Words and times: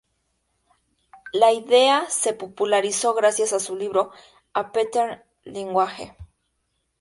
La 1.31 1.51
idea 1.53 2.05
se 2.09 2.33
popularizó 2.33 3.13
gracias 3.13 3.53
a 3.53 3.59
su 3.59 3.75
libro 3.75 4.09
"A 4.51 4.71
Pattern 4.71 5.21
Language". 5.43 6.15